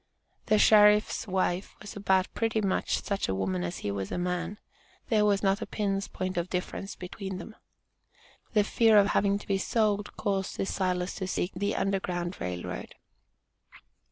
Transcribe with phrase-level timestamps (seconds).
[0.47, 4.57] "The Sheriff's wife was about pretty much such a woman as he was a man
[5.09, 7.55] there was not a pin's point of difference between them."
[8.53, 12.63] The fear of having to be sold caused this Silas to seek the Underground Rail
[12.63, 12.95] Road.